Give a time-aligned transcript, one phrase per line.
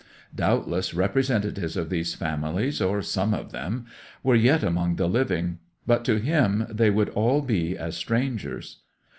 [0.33, 3.85] Doubtless representatives of these families, or some of them,
[4.23, 8.77] were yet among the living; but to him they would all be as strangers.